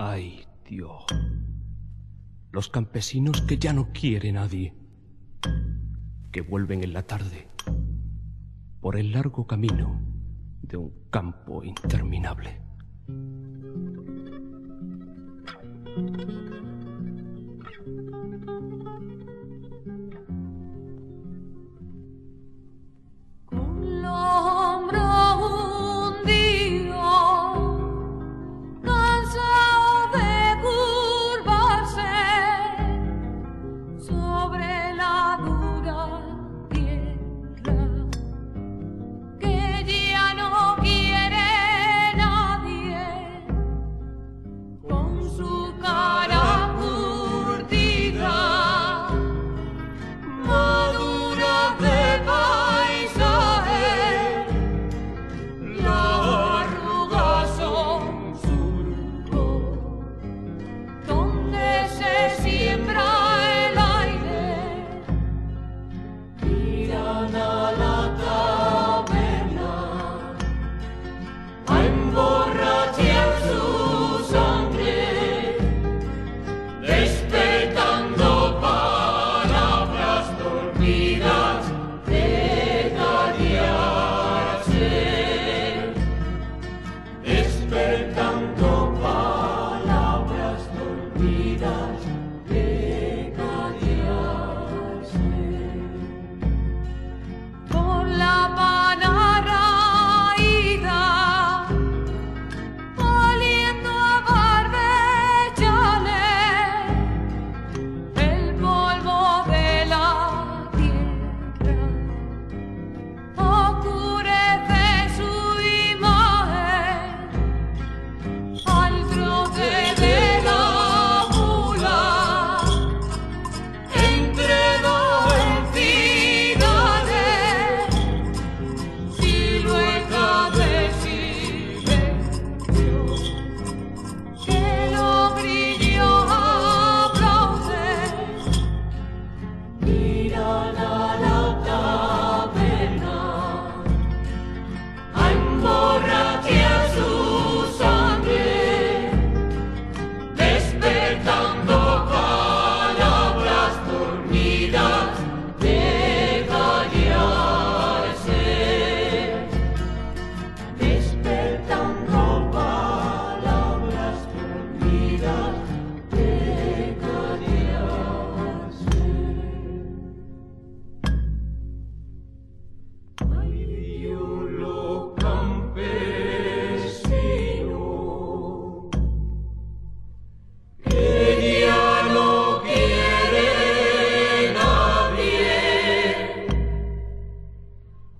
Ay, 0.00 0.46
Dios. 0.64 1.04
Los 2.52 2.68
campesinos 2.68 3.42
que 3.42 3.58
ya 3.58 3.72
no 3.72 3.92
quiere 3.92 4.30
nadie, 4.30 4.72
que 6.30 6.40
vuelven 6.40 6.84
en 6.84 6.92
la 6.92 7.02
tarde 7.02 7.48
por 8.80 8.96
el 8.96 9.10
largo 9.10 9.48
camino 9.48 10.00
de 10.62 10.76
un 10.76 10.92
campo 11.10 11.64
interminable. 11.64 12.62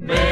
May 0.00 0.29